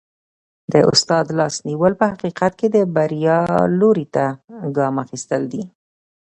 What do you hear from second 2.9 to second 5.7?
بریا لوري ته ګام اخیستل دي.